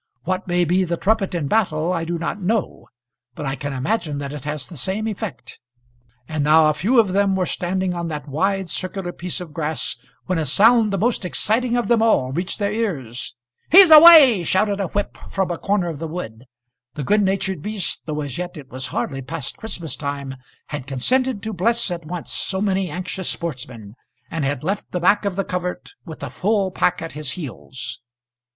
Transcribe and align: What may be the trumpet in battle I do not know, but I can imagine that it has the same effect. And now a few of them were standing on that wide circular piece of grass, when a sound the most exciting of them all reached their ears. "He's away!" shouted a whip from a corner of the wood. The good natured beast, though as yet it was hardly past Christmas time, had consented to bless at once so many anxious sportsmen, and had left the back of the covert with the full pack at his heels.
What 0.23 0.47
may 0.47 0.65
be 0.65 0.83
the 0.83 0.97
trumpet 0.97 1.35
in 1.35 1.47
battle 1.47 1.93
I 1.93 2.05
do 2.05 2.17
not 2.17 2.41
know, 2.41 2.87
but 3.35 3.45
I 3.45 3.55
can 3.55 3.71
imagine 3.71 4.17
that 4.17 4.33
it 4.33 4.45
has 4.45 4.65
the 4.65 4.75
same 4.75 5.07
effect. 5.07 5.59
And 6.27 6.43
now 6.43 6.65
a 6.71 6.73
few 6.73 6.99
of 6.99 7.09
them 7.09 7.35
were 7.35 7.45
standing 7.45 7.93
on 7.93 8.07
that 8.07 8.27
wide 8.27 8.67
circular 8.67 9.11
piece 9.11 9.39
of 9.39 9.53
grass, 9.53 9.97
when 10.25 10.39
a 10.39 10.45
sound 10.47 10.91
the 10.91 10.97
most 10.97 11.23
exciting 11.23 11.77
of 11.77 11.87
them 11.87 12.01
all 12.01 12.31
reached 12.31 12.57
their 12.57 12.71
ears. 12.71 13.35
"He's 13.69 13.91
away!" 13.91 14.41
shouted 14.41 14.79
a 14.79 14.87
whip 14.87 15.19
from 15.29 15.51
a 15.51 15.57
corner 15.59 15.87
of 15.89 15.99
the 15.99 16.07
wood. 16.07 16.45
The 16.95 17.03
good 17.03 17.21
natured 17.21 17.61
beast, 17.61 18.07
though 18.07 18.21
as 18.21 18.39
yet 18.39 18.57
it 18.57 18.71
was 18.71 18.87
hardly 18.87 19.21
past 19.21 19.55
Christmas 19.57 19.95
time, 19.95 20.33
had 20.69 20.87
consented 20.87 21.43
to 21.43 21.53
bless 21.53 21.91
at 21.91 22.05
once 22.07 22.33
so 22.33 22.59
many 22.59 22.89
anxious 22.89 23.29
sportsmen, 23.29 23.93
and 24.31 24.45
had 24.45 24.63
left 24.63 24.89
the 24.93 24.99
back 24.99 25.25
of 25.25 25.35
the 25.35 25.43
covert 25.45 25.91
with 26.05 26.21
the 26.21 26.31
full 26.31 26.71
pack 26.71 27.03
at 27.03 27.11
his 27.11 27.33
heels. 27.33 28.01